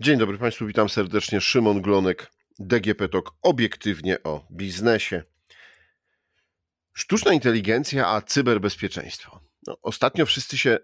[0.00, 1.40] Dzień dobry Państwu, witam serdecznie.
[1.40, 5.22] Szymon Glonek, DGP Talk, obiektywnie o biznesie.
[6.92, 9.40] Sztuczna inteligencja, a cyberbezpieczeństwo.
[9.66, 10.78] No, ostatnio wszyscy się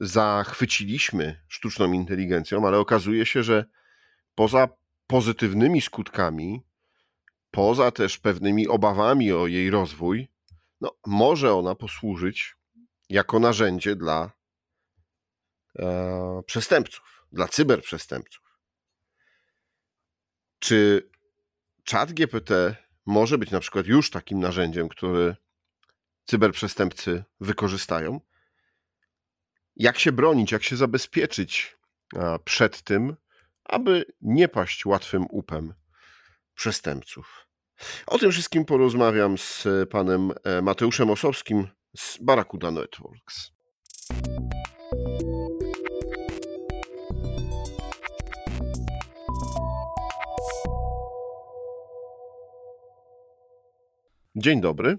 [0.00, 3.64] zachwyciliśmy sztuczną inteligencją, ale okazuje się, że
[4.34, 4.68] poza
[5.06, 6.62] pozytywnymi skutkami,
[7.50, 10.28] poza też pewnymi obawami o jej rozwój,
[10.80, 12.56] no, może ona posłużyć
[13.08, 14.30] jako narzędzie dla
[15.78, 17.11] e, przestępców,
[17.48, 18.58] cyberprzestępców.
[20.58, 21.10] Czy
[21.84, 25.36] czat GPT może być na przykład już takim narzędziem, który
[26.24, 28.20] cyberprzestępcy wykorzystają?
[29.76, 31.76] Jak się bronić, jak się zabezpieczyć
[32.44, 33.16] przed tym,
[33.64, 35.74] aby nie paść łatwym upem
[36.54, 37.46] przestępców?
[38.06, 43.52] O tym wszystkim porozmawiam z panem e, Mateuszem Osowskim z Barakuda Networks.
[54.36, 54.98] Dzień dobry.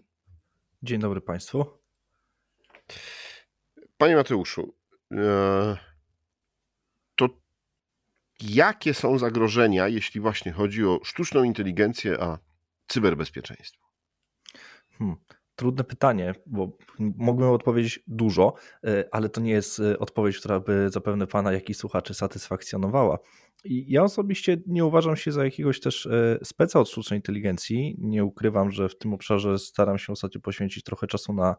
[0.84, 1.66] Dzień dobry Państwu.
[3.98, 4.76] Panie Mateuszu,
[5.12, 5.78] e,
[7.16, 7.30] to
[8.42, 12.40] jakie są zagrożenia, jeśli właśnie chodzi o sztuczną inteligencję, a
[12.88, 13.88] cyberbezpieczeństwo?
[14.98, 15.16] Hmm.
[15.56, 18.54] Trudne pytanie, bo mógłbym odpowiedzieć dużo,
[18.84, 23.20] e, ale to nie jest e, odpowiedź, która by zapewne Pana, jak i słuchaczy satysfakcjonowała.
[23.66, 27.96] Ja osobiście nie uważam się za jakiegoś też e, speca od sztucznej inteligencji.
[28.00, 31.56] Nie ukrywam, że w tym obszarze staram się ostatnio poświęcić trochę czasu na,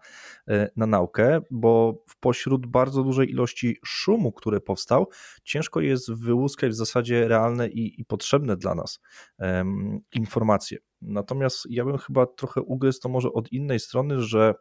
[0.49, 5.09] e, na naukę, bo pośród bardzo dużej ilości szumu, który powstał,
[5.45, 9.01] ciężko jest wyłuskać w zasadzie realne i, i potrzebne dla nas
[9.39, 10.79] um, informacje.
[11.03, 14.55] Natomiast ja bym chyba trochę ugryzł to może od innej strony, że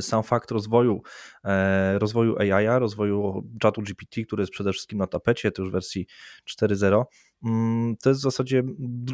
[0.00, 1.02] sam fakt rozwoju,
[1.44, 6.06] e, rozwoju AI, rozwoju czatu GPT, który jest przede wszystkim na tapecie, to już wersji
[6.44, 7.04] 4.0, Mm,
[8.02, 8.62] to jest w zasadzie,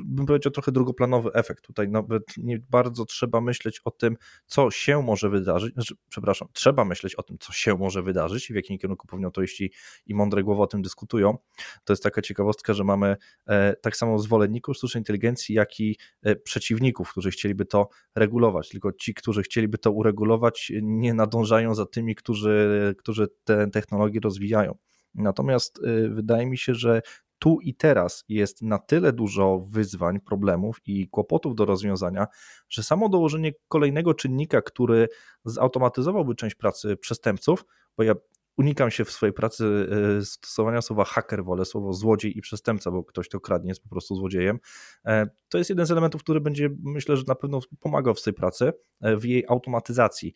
[0.05, 1.65] bym powiedział, trochę drugoplanowy efekt.
[1.65, 5.75] Tutaj nawet nie bardzo trzeba myśleć o tym, co się może wydarzyć.
[5.75, 9.31] Znaczy, przepraszam, trzeba myśleć o tym, co się może wydarzyć i w jakim kierunku powinno
[9.31, 9.71] to iść i,
[10.07, 11.39] i mądre głowy o tym dyskutują.
[11.85, 16.37] To jest taka ciekawostka, że mamy e, tak samo zwolenników sztucznej inteligencji, jak i e,
[16.37, 18.69] przeciwników, którzy chcieliby to regulować.
[18.69, 24.79] Tylko ci, którzy chcieliby to uregulować, nie nadążają za tymi, którzy, którzy te technologie rozwijają.
[25.15, 27.03] Natomiast e, wydaje mi się, że
[27.41, 32.27] tu i teraz jest na tyle dużo wyzwań, problemów i kłopotów do rozwiązania,
[32.69, 35.09] że samo dołożenie kolejnego czynnika, który
[35.45, 37.65] zautomatyzowałby część pracy przestępców,
[37.97, 38.15] bo ja
[38.57, 43.05] unikam się w swojej pracy e, stosowania słowa haker, wolę słowo złodziej i przestępca, bo
[43.05, 44.59] ktoś to kradnie, jest po prostu złodziejem.
[45.07, 48.35] E, to jest jeden z elementów, który będzie, myślę, że na pewno pomagał w tej
[48.35, 50.35] pracy, e, w jej automatyzacji,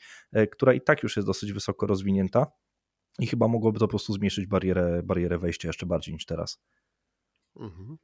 [0.53, 2.47] która i tak już jest dosyć wysoko rozwinięta
[3.19, 6.63] i chyba mogłoby to po prostu zmniejszyć barierę, barierę wejścia jeszcze bardziej niż teraz.
[7.57, 7.99] Mhm.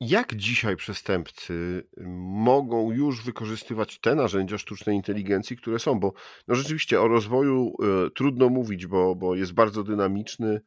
[0.00, 1.86] Jak dzisiaj przestępcy
[2.20, 6.00] mogą już wykorzystywać te narzędzia sztucznej inteligencji, które są?
[6.00, 6.12] Bo
[6.48, 10.60] no rzeczywiście o rozwoju e, trudno mówić, bo, bo jest bardzo dynamiczny,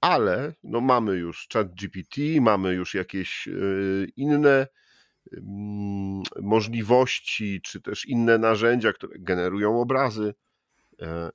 [0.00, 3.52] ale no mamy już chat GPT, mamy już jakieś e,
[4.16, 4.66] inne
[5.32, 10.34] mm, możliwości, czy też inne narzędzia, które generują obrazy.
[11.02, 11.30] E,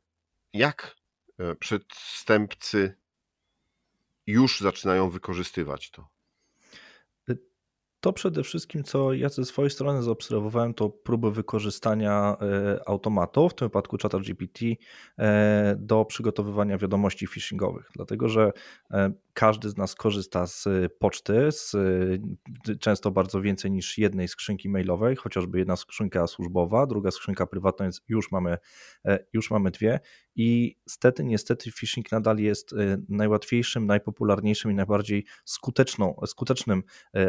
[0.54, 0.96] jak
[1.60, 2.96] przestępcy
[4.28, 6.16] już zaczynają wykorzystywać to?
[8.06, 13.54] To przede wszystkim, co ja ze swojej strony zaobserwowałem, to próby wykorzystania e, automatu, w
[13.54, 14.66] tym wypadku czata GPT,
[15.20, 18.52] e, do przygotowywania wiadomości phishingowych, dlatego że
[18.92, 20.68] e, każdy z nas korzysta z
[21.00, 21.76] poczty, z
[22.80, 28.02] często bardzo więcej niż jednej skrzynki mailowej, chociażby jedna skrzynka służbowa, druga skrzynka prywatna, więc
[28.08, 28.58] już mamy,
[29.34, 30.00] już mamy dwie
[30.36, 32.76] i stety, niestety phishing nadal jest
[33.10, 36.84] najłatwiejszym, najpopularniejszym i najbardziej skuteczną, skutecznym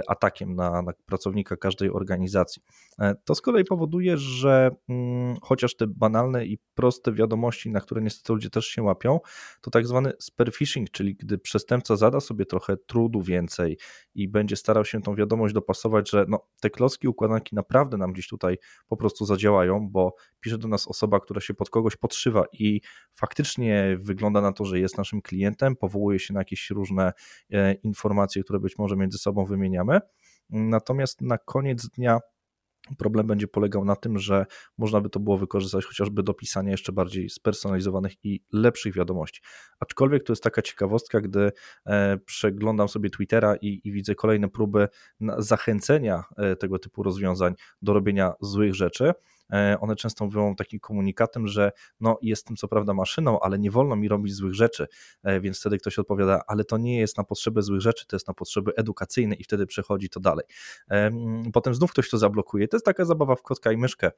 [0.09, 2.63] atakiem na na, pracownika każdej organizacji.
[2.99, 8.03] E, to z kolei powoduje, że mm, chociaż te banalne i proste wiadomości, na które
[8.03, 9.21] niestety ludzie też się łapią,
[9.61, 10.13] to tak zwany
[10.53, 13.79] phishing, czyli gdy przestępca zada sobie trochę trudu więcej
[14.15, 18.29] i będzie starał się tą wiadomość dopasować, że no, te klocki układanki naprawdę nam gdzieś
[18.29, 22.81] tutaj po prostu zadziałają, bo pisze do nas osoba, która się pod kogoś podszywa i
[23.13, 27.13] faktycznie wygląda na to, że jest naszym klientem, powołuje się na jakieś różne
[27.53, 30.01] e, informacje, które być może między sobą wymieniamy,
[30.51, 32.21] Natomiast na koniec dnia
[32.99, 34.47] Problem będzie polegał na tym, że
[34.79, 39.41] można by to było wykorzystać chociażby do pisania jeszcze bardziej spersonalizowanych i lepszych wiadomości.
[39.81, 41.53] Aczkolwiek to jest taka ciekawostka, gdy
[41.87, 44.89] e, przeglądam sobie Twittera i, i widzę kolejne próby
[45.39, 49.13] zachęcenia e, tego typu rozwiązań do robienia złych rzeczy,
[49.81, 54.09] one często mówią takim komunikatem, że no jestem co prawda maszyną, ale nie wolno mi
[54.09, 54.87] robić złych rzeczy,
[55.41, 58.35] więc wtedy ktoś odpowiada, ale to nie jest na potrzeby złych rzeczy, to jest na
[58.35, 60.45] potrzeby edukacyjne i wtedy przechodzi to dalej.
[61.53, 62.69] Potem znów ktoś to zablokuje.
[62.69, 64.11] To jest taka zabawa w kotka i myszkę,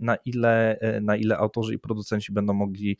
[0.00, 2.98] na ile, na ile autorzy i producenci będą mogli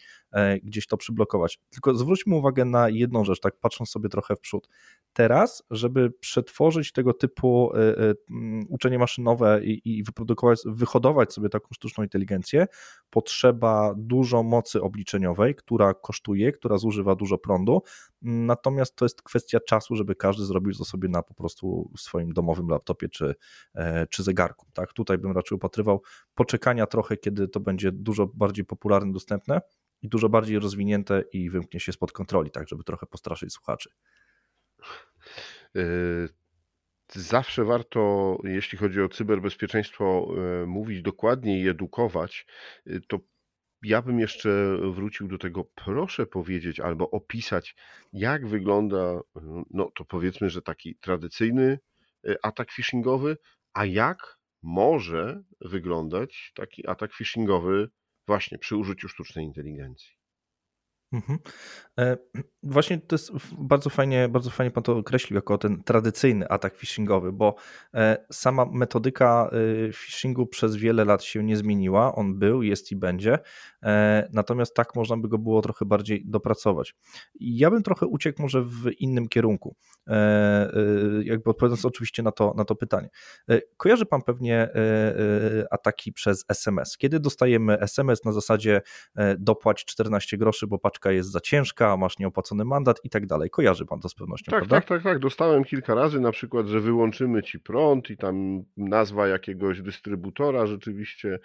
[0.62, 1.60] gdzieś to przyblokować.
[1.70, 4.68] Tylko zwróćmy uwagę na jedną rzecz, tak patrząc sobie trochę w przód.
[5.12, 7.72] Teraz, żeby przetworzyć tego typu
[8.68, 12.66] uczenie maszynowe i, i wyprodukować, wyhodować sobie taką sztuczną inteligencję,
[13.10, 17.82] potrzeba dużo mocy obliczeniowej, która kosztuje, która zużywa dużo prądu,
[18.22, 22.68] natomiast to jest kwestia czasu, żeby każdy zrobił to sobie na po prostu swoim domowym
[22.68, 23.34] laptopie czy,
[23.74, 24.66] e, czy zegarku.
[24.72, 24.92] Tak?
[24.92, 26.02] Tutaj bym raczej upatrywał
[26.34, 29.60] poczekania trochę, kiedy to będzie dużo bardziej popularne, dostępne
[30.02, 33.90] i dużo bardziej rozwinięte i wymknie się spod kontroli, tak żeby trochę postraszyć słuchaczy.
[37.16, 42.46] E, zawsze warto, jeśli chodzi o cyberbezpieczeństwo, e, mówić dokładniej i edukować.
[43.08, 43.18] To
[43.82, 47.76] ja bym jeszcze wrócił do tego, proszę powiedzieć albo opisać,
[48.12, 49.20] jak wygląda,
[49.70, 51.78] no to powiedzmy, że taki tradycyjny
[52.28, 53.36] y, atak phishingowy,
[53.72, 57.88] a jak może wyglądać taki atak phishingowy
[58.26, 60.21] właśnie przy użyciu sztucznej inteligencji.
[61.12, 61.38] Mhm.
[61.98, 62.16] E,
[62.62, 67.32] właśnie to jest bardzo fajnie, bardzo fajnie pan to określił jako ten tradycyjny atak phishingowy,
[67.32, 67.54] bo
[67.94, 69.50] e, sama metodyka
[69.88, 72.14] e, phishingu przez wiele lat się nie zmieniła.
[72.14, 73.38] On był, jest i będzie.
[74.32, 76.94] Natomiast tak można by go było trochę bardziej dopracować.
[77.40, 79.76] Ja bym trochę uciekł może w innym kierunku,
[81.24, 83.08] jakby odpowiadając oczywiście na to, na to pytanie.
[83.76, 84.68] Kojarzy pan pewnie
[85.70, 86.96] ataki przez SMS.
[86.96, 88.80] Kiedy dostajemy SMS na zasadzie
[89.38, 93.50] dopłać 14 groszy, bo paczka jest za ciężka, masz nieopłacony mandat i tak dalej.
[93.50, 94.76] Kojarzy pan to z pewnością, tak, prawda?
[94.76, 95.18] Tak, tak, tak.
[95.18, 101.38] Dostałem kilka razy na przykład, że wyłączymy ci prąd i tam nazwa jakiegoś dystrybutora rzeczywiście,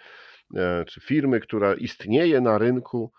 [0.56, 3.12] e, czy firmy, która istnieje na rynku.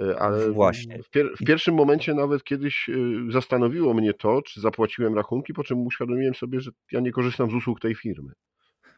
[0.00, 1.02] E, ale Właśnie.
[1.02, 2.92] W, pier w, pierwszym momencie nawet kiedyś e,
[3.32, 7.54] zastanowiło mnie to, czy zapłaciłem rachunki, po czym uświadomiłem sobie, że ja nie korzystam z
[7.54, 8.32] usług tej firmy.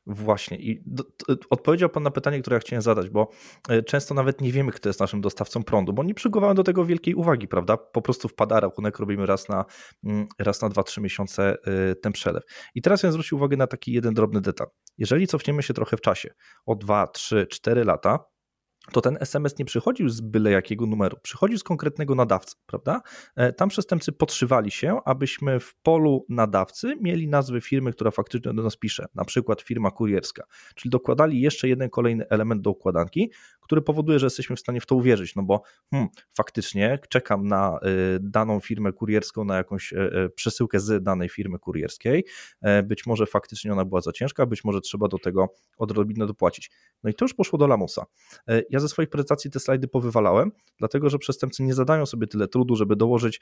[0.06, 0.56] Właśnie.
[0.56, 1.04] I do,
[1.50, 3.30] odpowiedział Pan na pytanie, które ja chciałem zadać, bo
[3.68, 6.84] e, często nawet nie wiemy, kto jest naszym dostawcą prądu, bo nie przygotowałem do tego
[6.84, 7.76] wielkiej uwagi, prawda?
[7.76, 9.64] Po prostu wpada rachunek, robimy raz na,
[10.04, 12.42] mm, raz na 2-3 miesiące e, ten przelew.
[12.74, 14.66] I teraz ja zwrócił uwagę na taki jeden drobny detal.
[14.98, 16.34] Jeżeli cofniemy się trochę w czasie,
[16.66, 18.24] o 2, 3, 4 lata,
[18.92, 23.00] to ten SMS nie przychodził z byle jakiego numeru, przychodził z konkretnego nadawcy, prawda?
[23.36, 28.62] E, tam przestępcy podszywali się, abyśmy w polu nadawcy mieli nazwę firmy, która faktycznie do
[28.62, 30.44] nas pisze, na przykład firma kurierska,
[30.74, 33.30] czyli dokładali jeszcze jeden kolejny element do układanki,
[33.66, 37.78] który powoduje, że jesteśmy w stanie w to uwierzyć, no bo hmm, faktycznie czekam na
[38.16, 42.24] y, daną firmę kurierską, na jakąś y, y, przesyłkę z danej firmy kurierskiej,
[42.62, 46.70] e, być może faktycznie ona była za ciężka, być może trzeba do tego odrobinę dopłacić.
[47.02, 48.06] No i to już poszło do lamusa.
[48.48, 52.48] E, ja ze swoich prezentacji te slajdy powywalałem, dlatego że przestępcy nie zadają sobie tyle
[52.48, 53.40] trudu, żeby dołożyć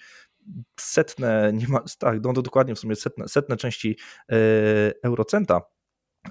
[0.80, 3.98] setne, nie ma, tak, no dokładnie w sumie setne, setne części
[5.02, 5.60] eurocenta,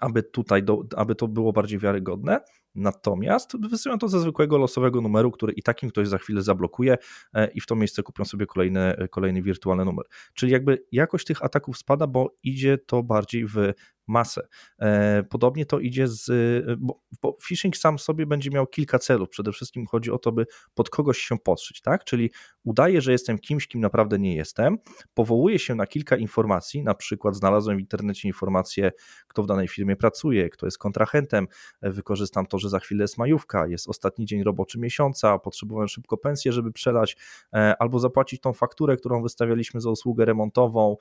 [0.02, 2.40] aby tutaj, do, aby to było bardziej wiarygodne,
[2.76, 6.98] Natomiast wysyłam to ze zwykłego losowego numeru, który i takim ktoś za chwilę zablokuje
[7.34, 10.06] e, i w to miejsce kupią sobie kolejny, kolejny wirtualny numer.
[10.34, 13.74] Czyli jakby jakość tych ataków spada, bo idzie to bardziej w
[14.08, 14.48] masę.
[14.80, 16.32] E, podobnie to idzie z,
[16.80, 19.30] bo, bo phishing sam sobie będzie miał kilka celów.
[19.30, 22.04] Przede wszystkim chodzi o to, by pod kogoś się podszyć, tak?
[22.04, 22.32] Czyli
[22.64, 24.78] udaje, że jestem kimś, kim naprawdę nie jestem,
[25.14, 28.92] powołuje się na kilka informacji, na przykład znalazłem w internecie informację,
[29.28, 31.48] kto w danej firmie pracuje, kto jest kontrahentem,
[31.82, 36.18] e, wykorzystam to, że za chwilę jest majówka, jest ostatni dzień roboczy miesiąca, potrzebowałem szybko
[36.18, 37.18] pensję, żeby przelać,
[37.54, 40.98] e, albo zapłacić tą fakturę, którą wystawialiśmy za usługę remontową,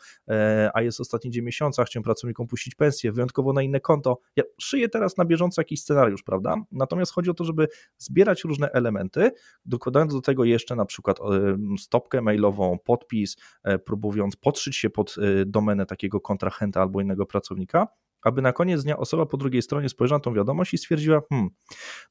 [0.74, 4.18] a jest ostatni dzień miesiąca, chciałem pracownikom puścić pensję, wyjątkowo na inne konto.
[4.36, 6.56] Ja szyję teraz na bieżąco jakiś scenariusz, prawda?
[6.72, 9.30] Natomiast chodzi o to, żeby zbierać różne elementy,
[9.64, 11.18] dokładając do tego jeszcze na przykład
[11.78, 17.88] stopkę mailową, podpis, e, próbując podszyć się pod e, domenę takiego kontrahenta albo innego pracownika,
[18.22, 21.50] aby na koniec dnia osoba po drugiej stronie spojrzała na tą wiadomość i stwierdziła, hmm,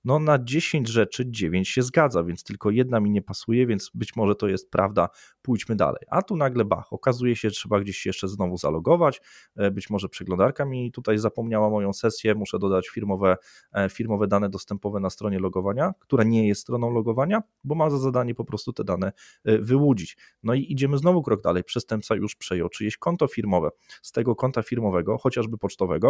[0.06, 4.16] no na 10 rzeczy 9 się zgadza, więc tylko jedna mi nie pasuje, więc być
[4.16, 5.10] może to jest prawda,
[5.42, 6.02] pójdźmy dalej.
[6.10, 9.22] A tu nagle bach, okazuje się, że trzeba gdzieś jeszcze znowu zalogować,
[9.56, 13.38] e, być może przeglądarka mi tutaj zapomniała moją sesję, muszę dodać firmowe,
[13.74, 17.98] e, firmowe dane dostępowe na stronie logowania, która nie jest stroną logowania, bo ma za
[17.98, 19.12] zadanie po prostu te dane
[19.46, 20.18] e, wyłudzić.
[20.44, 23.70] No i idziemy znowu krok dalej, przestępca już przejął czyjeś konto firmowe,
[24.02, 26.01] z tego konta firmowego, chociażby pocztowego,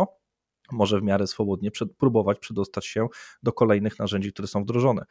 [0.72, 3.08] może w miarę swobodnie przed, próbować przedostać się
[3.44, 5.06] do kolejnych narzędzi, które są wdrożone.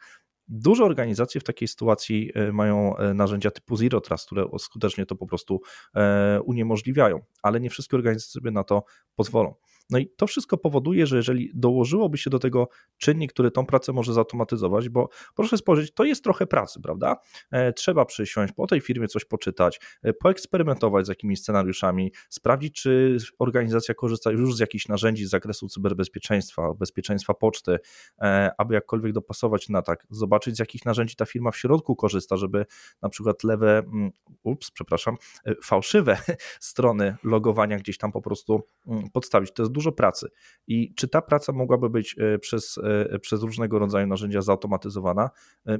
[0.47, 5.15] Duże organizacje w takiej sytuacji e, mają e, narzędzia typu Zero Trust, które skutecznie to
[5.15, 5.61] po prostu
[5.95, 8.83] e, uniemożliwiają, ale nie wszystkie organizacje sobie na to
[9.15, 9.55] pozwolą.
[9.91, 12.67] No i to wszystko powoduje, że jeżeli dołożyłoby się do tego
[12.97, 17.15] czynnik, który tą pracę może zautomatyzować, bo proszę spojrzeć, to jest trochę pracy, prawda?
[17.51, 23.17] E, trzeba przysiąść, po tej firmie coś poczytać, e, poeksperymentować z jakimiś scenariuszami, sprawdzić, czy
[23.39, 27.79] organizacja korzysta już z jakichś narzędzi z zakresu cyberbezpieczeństwa, bezpieczeństwa poczty,
[28.21, 32.37] e, aby jakkolwiek dopasować na tak, zobaczyć z jakich narzędzi ta firma w środku korzysta,
[32.37, 32.65] żeby
[33.01, 34.11] na przykład lewe, mm,
[34.43, 35.15] ups, przepraszam,
[35.63, 36.17] fałszywe
[36.59, 39.51] strony logowania gdzieś tam po prostu mm, podstawić.
[39.53, 40.27] To jest dużo pracy.
[40.67, 42.79] I czy ta praca mogłaby być przez,
[43.21, 45.29] przez różnego rodzaju narzędzia zautomatyzowana?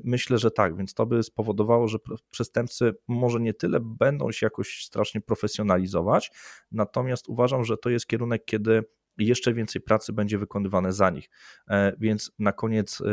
[0.03, 1.97] Myślę, że tak, więc to by spowodowało, że
[2.29, 6.31] przestępcy może nie tyle będą się jakoś strasznie profesjonalizować,
[6.71, 8.83] natomiast uważam, że to jest kierunek, kiedy
[9.17, 11.29] jeszcze więcej pracy będzie wykonywane za nich.
[11.69, 13.05] E, więc na koniec, e,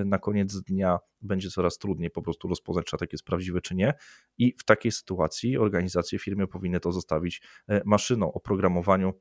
[0.00, 3.74] e, na koniec dnia będzie coraz trudniej po prostu rozpoznać, czy atak jest prawdziwy, czy
[3.74, 3.94] nie.
[4.38, 7.42] I w takiej sytuacji organizacje, firmy powinny to zostawić
[7.84, 9.12] maszyną, oprogramowaniu,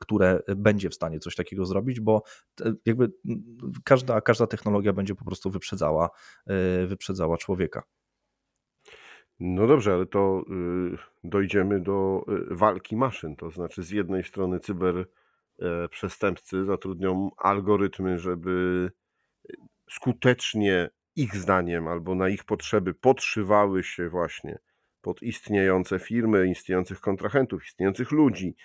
[0.00, 2.22] które będzie w stanie coś takiego zrobić, bo
[2.86, 3.12] jakby
[3.84, 6.10] każda, każda technologia będzie po prostu wyprzedzała,
[6.86, 7.82] wyprzedzała człowieka.
[9.40, 10.44] No dobrze, ale to
[10.94, 13.36] y, dojdziemy do y, walki maszyn.
[13.36, 18.90] To znaczy, z jednej strony cyberprzestępcy e, zatrudnią algorytmy, żeby
[19.90, 24.58] skutecznie ich zdaniem albo na ich potrzeby podszywały się właśnie
[25.00, 28.56] pod istniejące firmy, istniejących kontrahentów, istniejących ludzi.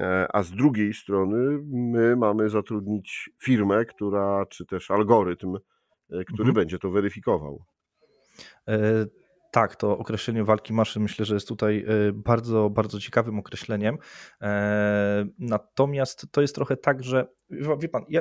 [0.00, 6.48] E, a z drugiej strony my mamy zatrudnić firmę, która, czy też algorytm, e, który
[6.48, 6.54] mhm.
[6.54, 7.64] będzie to weryfikował.
[9.54, 13.98] Tak, to określenie walki maszyn myślę, że jest tutaj y, bardzo, bardzo ciekawym określeniem.
[14.40, 17.26] E, natomiast to jest trochę tak, że
[17.78, 18.20] wie pan, ja,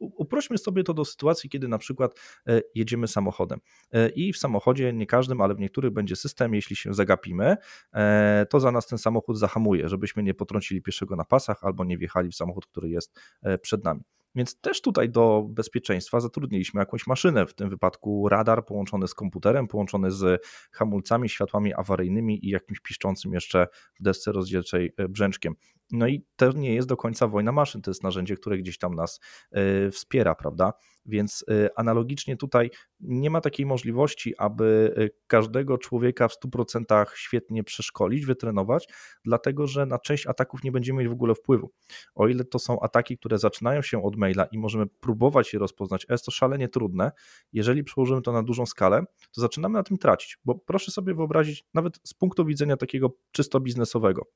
[0.00, 3.60] uprośmy sobie to do sytuacji, kiedy na przykład e, jedziemy samochodem
[3.92, 7.56] e, i w samochodzie, nie każdym, ale w niektórych będzie system, jeśli się zagapimy,
[8.50, 12.30] to za nas ten samochód zahamuje, żebyśmy nie potrącili pieszego na pasach albo nie wjechali
[12.30, 13.20] w samochód, który jest
[13.62, 14.17] przed nami.
[14.34, 19.68] Więc też tutaj do bezpieczeństwa zatrudniliśmy jakąś maszynę, w tym wypadku radar połączony z komputerem,
[19.68, 23.66] połączony z hamulcami, światłami awaryjnymi i jakimś piszczącym jeszcze
[24.00, 25.54] w desce rozdzielczej e, brzęczkiem.
[25.92, 28.94] No i to nie jest do końca wojna maszyn, to jest narzędzie, które gdzieś tam
[28.94, 30.72] nas e, wspiera, prawda?
[31.06, 37.64] Więc e, analogicznie tutaj nie ma takiej możliwości, aby e, każdego człowieka w 100% świetnie
[37.64, 38.88] przeszkolić, wytrenować,
[39.24, 41.70] dlatego że na część ataków nie będziemy mieć w ogóle wpływu.
[42.14, 46.06] O ile to są ataki, które zaczynają się od maila i możemy próbować je rozpoznać,
[46.08, 47.12] a jest to szalenie trudne,
[47.52, 49.04] jeżeli przełożymy to na dużą skalę,
[49.34, 53.60] to zaczynamy na tym tracić, bo proszę sobie wyobrazić, nawet z punktu widzenia takiego czysto
[53.60, 54.26] biznesowego,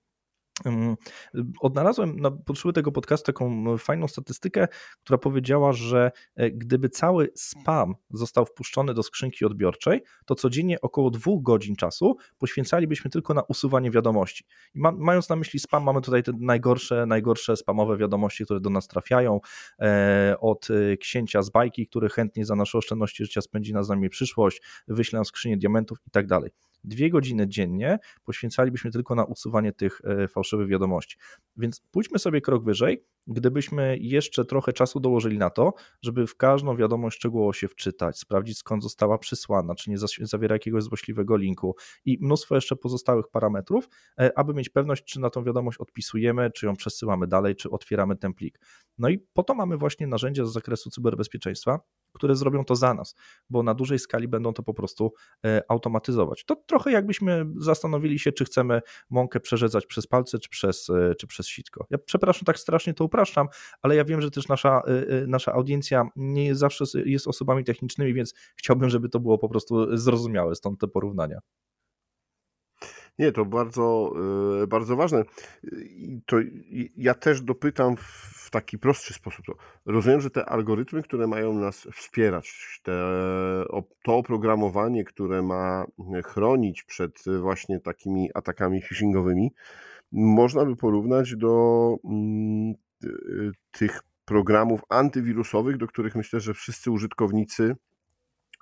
[1.60, 4.68] Odnalazłem na potrzeby tego podcastu taką fajną statystykę,
[5.04, 11.10] która powiedziała, że e, gdyby cały spam został wpuszczony do skrzynki odbiorczej, to codziennie około
[11.10, 14.44] dwóch godzin czasu poświęcalibyśmy tylko na usuwanie wiadomości.
[14.74, 18.70] I ma, mając na myśli spam, mamy tutaj te najgorsze, najgorsze spamowe wiadomości, które do
[18.70, 19.40] nas trafiają,
[19.80, 23.88] e, od e, księcia z bajki, który chętnie za nasze oszczędności życia spędzi na z
[23.88, 26.50] nami przyszłość, wyślę skrzynię diamentów i tak dalej
[26.84, 31.16] dwie godziny dziennie poświęcalibyśmy tylko na usuwanie tych e, fałszywych wiadomości.
[31.56, 35.72] Więc pójdźmy sobie krok wyżej, gdybyśmy jeszcze trochę czasu dołożyli na to,
[36.02, 40.82] żeby w każdą wiadomość szczegółowo się wczytać, sprawdzić skąd została przysłana, czy nie zawiera jakiegoś
[40.82, 43.88] złośliwego linku i mnóstwo jeszcze pozostałych parametrów,
[44.20, 48.16] e, aby mieć pewność, czy na tą wiadomość odpisujemy, czy ją przesyłamy dalej, czy otwieramy
[48.16, 48.60] ten plik.
[48.98, 51.80] No i po to mamy właśnie narzędzia z zakresu cyberbezpieczeństwa,
[52.12, 53.14] które zrobią to za nas,
[53.50, 55.12] bo na dużej skali będą to po prostu
[55.44, 56.44] e, automatyzować.
[56.44, 61.26] To trochę jakbyśmy zastanowili się, czy chcemy mąkę przerzedzać przez palce, czy przez, e, czy
[61.26, 61.86] przez sitko.
[61.90, 63.48] Ja przepraszam, tak strasznie to upraszczam,
[63.82, 68.34] ale ja wiem, że też nasza, e, nasza audiencja nie zawsze jest osobami technicznymi, więc
[68.56, 71.38] chciałbym, żeby to było po prostu zrozumiałe, stąd te porównania.
[73.22, 74.12] Nie, to bardzo,
[74.68, 75.22] bardzo ważne.
[76.26, 76.36] To
[76.96, 79.44] ja też dopytam w taki prostszy sposób.
[79.86, 82.92] Rozumiem, że te algorytmy, które mają nas wspierać, te,
[84.02, 85.84] to oprogramowanie, które ma
[86.24, 89.52] chronić przed właśnie takimi atakami phishingowymi,
[90.12, 92.74] można by porównać do mm,
[93.70, 97.76] tych programów antywirusowych, do których myślę, że wszyscy użytkownicy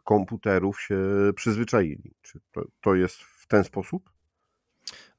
[0.04, 0.98] komputerów się
[1.36, 2.14] przyzwyczaili.
[2.22, 4.09] Czy to, to jest w ten sposób?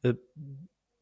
[0.03, 0.17] the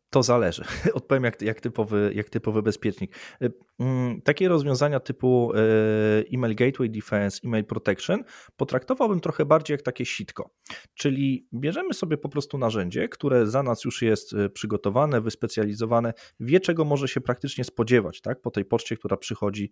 [0.10, 0.64] to zależy.
[0.94, 3.16] Odpowiem jak, jak, typowy, jak typowy bezpiecznik.
[3.42, 8.24] Y, mm, takie rozwiązania typu y, email gateway defense, email protection
[8.58, 10.50] potraktowałbym trochę bardziej jak takie sitko.
[10.94, 16.60] Czyli bierzemy sobie po prostu narzędzie, które za nas już jest y, przygotowane, wyspecjalizowane, wie
[16.60, 19.72] czego może się praktycznie spodziewać tak, po tej poczcie, która przychodzi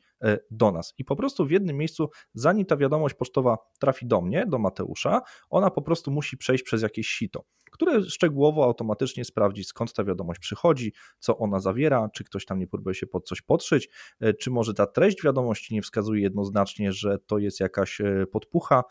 [0.51, 0.94] do nas.
[0.98, 5.22] I po prostu w jednym miejscu, zanim ta wiadomość pocztowa trafi do mnie, do Mateusza,
[5.50, 10.26] ona po prostu musi przejść przez jakieś sito, które szczegółowo automatycznie sprawdzi skąd ta wiadomość
[10.27, 13.89] wiadomość przychodzi, co ona zawiera, czy ktoś tam nie próbuje się pod coś podszyć,
[14.39, 18.84] czy może ta treść wiadomości nie wskazuje jednoznacznie, że to jest jakaś podpucha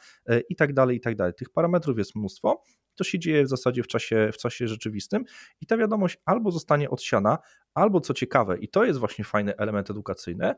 [0.49, 1.35] i tak dalej, i tak dalej.
[1.35, 2.63] Tych parametrów jest mnóstwo.
[2.95, 5.25] To się dzieje w zasadzie w czasie, w czasie rzeczywistym
[5.61, 7.39] i ta wiadomość albo zostanie odsiana,
[7.75, 10.55] albo co ciekawe, i to jest właśnie fajny element edukacyjny,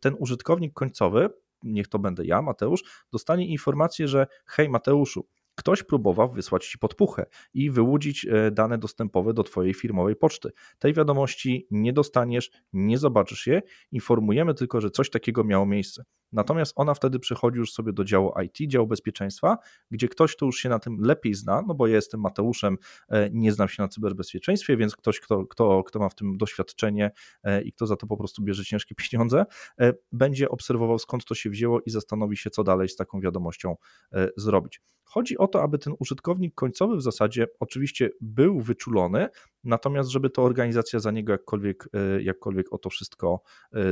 [0.00, 1.30] ten użytkownik końcowy
[1.62, 2.82] niech to będę ja, Mateusz,
[3.12, 5.26] dostanie informację, że hej Mateuszu,
[5.60, 10.50] ktoś próbował wysłać ci podpuchę i wyłudzić e, dane dostępowe do twojej firmowej poczty.
[10.78, 13.62] Tej wiadomości nie dostaniesz, nie zobaczysz je,
[13.92, 16.04] informujemy tylko, że coś takiego miało miejsce.
[16.32, 19.58] Natomiast ona wtedy przychodzi już sobie do działu IT, działu bezpieczeństwa,
[19.90, 22.76] gdzie ktoś, kto już się na tym lepiej zna, no bo ja jestem Mateuszem,
[23.08, 27.10] e, nie znam się na cyberbezpieczeństwie, więc ktoś, kto, kto, kto ma w tym doświadczenie
[27.42, 29.44] e, i kto za to po prostu bierze ciężkie pieniądze,
[29.80, 33.76] e, będzie obserwował skąd to się wzięło i zastanowi się, co dalej z taką wiadomością
[34.36, 34.80] zrobić.
[35.04, 39.28] Chodzi o to, aby ten użytkownik końcowy w zasadzie oczywiście był wyczulony,
[39.64, 41.88] natomiast żeby to organizacja za niego jakkolwiek,
[42.20, 43.42] jakkolwiek o to wszystko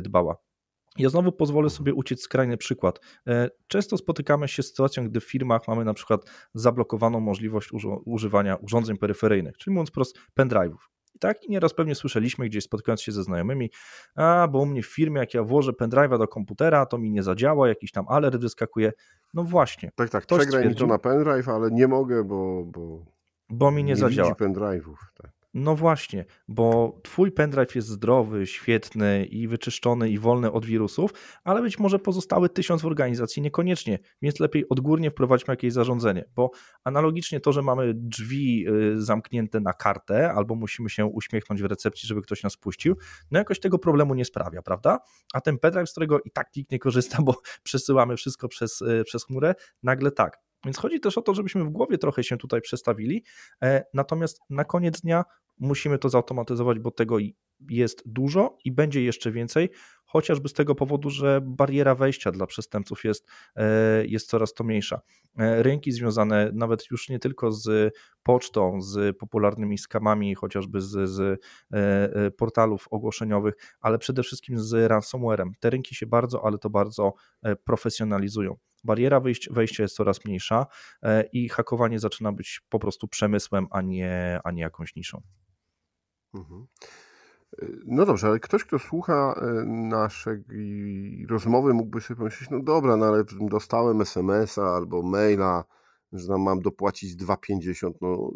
[0.03, 0.48] dbała.
[0.97, 3.01] Ja znowu pozwolę sobie uciec skrajny przykład.
[3.27, 6.21] E, często spotykamy się z sytuacją, gdy w firmach mamy na przykład
[6.55, 7.71] zablokowaną możliwość
[8.05, 10.79] używania urządzeń peryferyjnych, czyli mówiąc wprost pendrive'ów.
[11.15, 13.71] I tak i nieraz pewnie słyszeliśmy gdzieś spotykając się ze znajomymi,
[14.15, 17.23] a bo u mnie w firmie jak ja włożę pendrive'a do komputera, to mi nie
[17.23, 18.93] zadziała, jakiś tam alert wyskakuje.
[19.35, 19.91] No właśnie.
[19.95, 22.65] Tak, tak, przegraj mi to na pendrive, ale nie mogę, bo...
[22.65, 23.05] Bo,
[23.51, 24.33] bo mi nie, nie zadziała.
[24.33, 24.97] pendrive'ów.
[25.23, 25.38] Tak.
[25.55, 31.15] No właśnie, bo twój pendrive jest zdrowy, świetny i wyczyszczony i wolny od wirusów,
[31.45, 36.51] ale być może pozostały tysiąc w organizacji niekoniecznie, więc lepiej odgórnie wprowadźmy jakieś zarządzenie, bo
[36.85, 42.09] analogicznie to, że mamy drzwi y, zamknięte na kartę albo musimy się uśmiechnąć w recepcji,
[42.09, 42.97] żeby ktoś nas puścił,
[43.31, 44.99] no jakoś tego problemu nie sprawia, prawda?
[45.35, 49.03] A ten pendrive, z którego i tak nikt nie korzysta, bo przesyłamy wszystko przez, y,
[49.05, 50.48] przez chmurę, nagle tak.
[50.65, 53.25] Więc chodzi też o to, żebyśmy w głowie trochę się tutaj przestawili,
[53.63, 55.25] e, natomiast na koniec dnia
[55.59, 57.17] musimy to zautomatyzować, bo tego
[57.71, 59.71] jest dużo i będzie jeszcze więcej,
[60.05, 65.01] chociażby z tego powodu, że bariera wejścia dla przestępców jest, e, jest coraz to mniejsza.
[65.39, 71.41] E, rynki związane nawet już nie tylko z pocztą, z popularnymi skamami, chociażby z, z
[72.37, 75.53] portalów ogłoszeniowych, ale przede wszystkim z ransomwarem.
[75.61, 77.13] Te rynki się bardzo, ale to bardzo
[77.65, 80.67] profesjonalizują bariera wejścia jest coraz mniejsza
[81.03, 85.23] e, i hakowanie zaczyna być po prostu przemysłem, a nie, a nie jakąś niszą.
[86.35, 86.67] Mhm.
[87.63, 90.45] E, no dobrze, ale ktoś, kto słucha e, naszej
[91.29, 95.65] rozmowy, mógłby sobie pomyśleć, no dobra, no ale dostałem SMS-a albo maila,
[96.13, 98.31] że mam dopłacić 2,50, no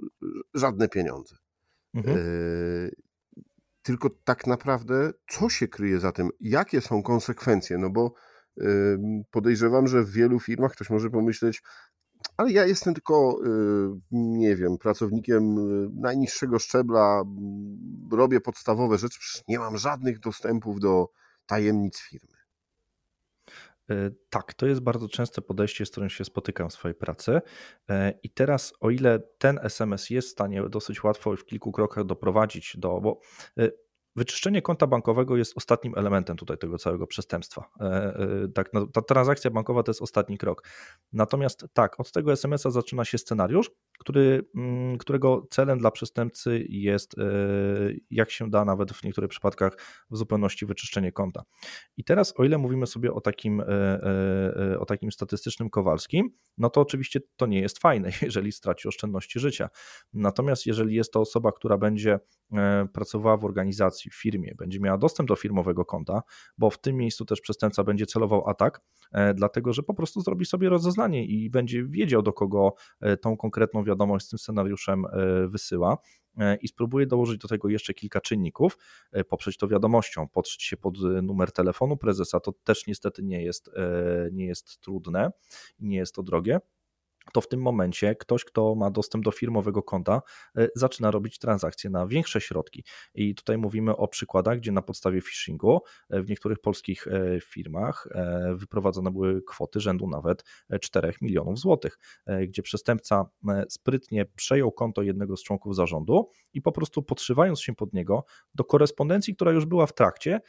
[0.54, 1.36] żadne pieniądze.
[1.94, 2.18] Mhm.
[3.82, 6.30] tylko tak naprawdę, co się kryje za tym?
[6.40, 7.78] Jakie są konsekwencje?
[7.78, 8.14] No bo
[9.30, 11.62] Podejrzewam, że w wielu firmach ktoś może pomyśleć,
[12.36, 17.22] ale ja jestem tylko, y, nie wiem, pracownikiem y, najniższego szczebla,
[18.12, 21.08] robię podstawowe rzeczy, przecież nie mam żadnych dostępów do
[21.46, 22.36] tajemnic firmy.
[23.90, 27.40] E, tak, to jest bardzo częste podejście, z którym się spotykam w swojej pracy.
[27.90, 32.04] E, I teraz, o ile ten SMS jest w stanie dosyć łatwo w kilku krokach
[32.04, 33.20] doprowadzić do, bo
[33.58, 33.70] e,
[34.16, 37.64] Wyczyszczenie konta bankowego jest ostatnim elementem tutaj tego całego przestępstwa.
[37.80, 40.68] E, e, tak, no, ta transakcja bankowa to jest ostatni krok.
[41.12, 47.18] Natomiast tak, od tego SMS-a zaczyna się scenariusz, który, mm, którego celem dla przestępcy jest,
[47.18, 47.24] e,
[48.10, 49.76] jak się da, nawet w niektórych przypadkach,
[50.10, 51.42] w zupełności wyczyszczenie konta.
[51.96, 53.62] I teraz, o ile mówimy sobie o takim,
[54.78, 59.68] o takim statystycznym Kowalskim, no to oczywiście to nie jest fajne, jeżeli straci oszczędności życia.
[60.12, 62.18] Natomiast jeżeli jest to osoba, która będzie
[62.92, 66.22] pracowała w organizacji, w firmie, będzie miała dostęp do firmowego konta,
[66.58, 68.80] bo w tym miejscu też przestępca będzie celował atak,
[69.12, 73.36] e, dlatego że po prostu zrobi sobie rozeznanie i będzie wiedział, do kogo e, tą
[73.36, 75.98] konkretną wiadomość z tym scenariuszem e, wysyła
[76.60, 78.78] i spróbuje dołożyć do tego jeszcze kilka czynników,
[79.28, 83.70] poprzeć to wiadomością, podszyć się pod numer telefonu prezesa, to też niestety nie jest,
[84.32, 85.30] nie jest trudne
[85.80, 86.60] nie jest to drogie
[87.32, 90.22] to w tym momencie ktoś, kto ma dostęp do firmowego konta,
[90.56, 92.84] e, zaczyna robić transakcje na większe środki.
[93.14, 95.80] I tutaj mówimy o przykładach, gdzie na podstawie phishingu
[96.10, 98.08] e, w niektórych polskich e, firmach
[98.54, 100.44] wyprowadzone były kwoty rzędu nawet
[100.80, 101.98] 4 milionów złotych,
[102.48, 103.24] gdzie przestępca
[103.68, 108.64] sprytnie przejął konto jednego z członków zarządu i po prostu podszywając się pod niego do
[108.64, 110.40] korespondencji, która już była w trakcie,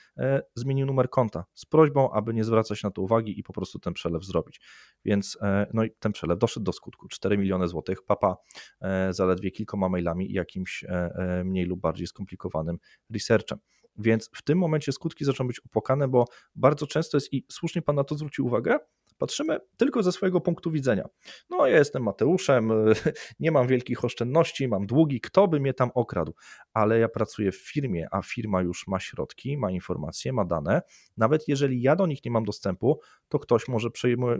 [0.55, 3.93] zmienił numer konta z prośbą, aby nie zwracać na to uwagi i po prostu ten
[3.93, 4.61] przelew zrobić.
[5.05, 5.37] Więc
[5.73, 7.07] no i ten przelew doszedł do skutku.
[7.07, 8.37] 4 miliony złotych, papa
[8.81, 12.77] e, zaledwie kilkoma mailami i jakimś e, e, mniej lub bardziej skomplikowanym
[13.13, 13.59] researchem.
[13.97, 17.95] Więc w tym momencie skutki zaczną być opłakane, bo bardzo często jest, i słusznie Pan
[17.95, 18.77] na to zwrócił uwagę,
[19.17, 21.05] Patrzymy tylko ze swojego punktu widzenia.
[21.49, 22.71] No, ja jestem Mateuszem,
[23.39, 26.33] nie mam wielkich oszczędności, mam długi, kto by mnie tam okradł?
[26.73, 30.81] Ale ja pracuję w firmie, a firma już ma środki, ma informacje, ma dane.
[31.17, 32.99] Nawet jeżeli ja do nich nie mam dostępu,
[33.29, 33.89] to ktoś może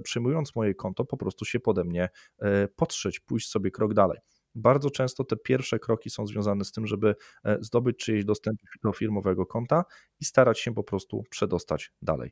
[0.03, 2.09] przyjmując moje konto po prostu się pode mnie
[2.39, 4.19] e, potrzeć, pójść sobie krok dalej
[4.55, 8.93] bardzo często te pierwsze kroki są związane z tym, żeby e, zdobyć czyjeś dostęp do
[8.93, 9.83] firmowego konta
[10.19, 12.31] i starać się po prostu przedostać dalej.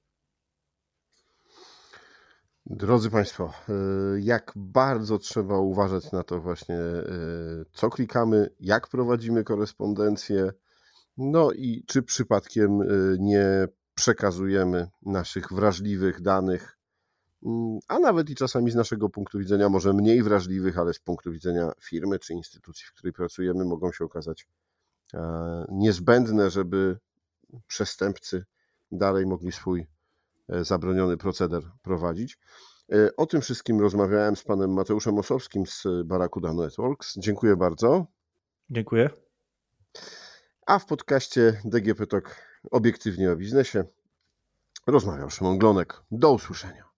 [2.75, 3.73] Drodzy Państwo, e,
[4.19, 7.03] jak bardzo trzeba uważać na to właśnie, e,
[7.73, 10.51] co klikamy, jak prowadzimy korespondencję,
[11.17, 12.79] no i czy przypadkiem
[13.19, 16.81] nie przekazujemy naszych wrażliwych danych
[17.45, 21.31] Mm, a nawet i czasami z naszego punktu widzenia, może mniej wrażliwych, ale z punktu
[21.31, 24.47] widzenia firmy czy instytucji, w której pracujemy, mogą się okazać
[25.13, 26.97] e, niezbędne, żeby
[27.67, 28.45] przestępcy
[28.91, 29.85] dalej mogli swój e,
[30.51, 32.37] zabroniony proceder prowadzić.
[32.91, 37.13] E, o tym wszystkim rozmawiałem z panem Mateuszem Osowskim z Barakuda Networks.
[37.17, 38.05] Dziękuję bardzo.
[38.69, 39.09] Dziękuję.
[40.65, 42.35] A w podcaście DGP Talk
[42.71, 43.83] obiektywnie o biznesie
[44.87, 46.01] rozmawiał Szymon Glonek.
[46.11, 46.91] Do usłyszenia.